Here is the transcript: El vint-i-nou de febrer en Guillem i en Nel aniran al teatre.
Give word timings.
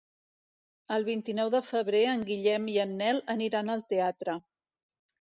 El 0.95 1.05
vint-i-nou 1.09 1.51
de 1.57 1.61
febrer 1.69 2.03
en 2.15 2.25
Guillem 2.33 2.69
i 2.77 2.81
en 2.87 2.99
Nel 3.05 3.23
aniran 3.39 3.75
al 3.79 3.89
teatre. 3.97 4.41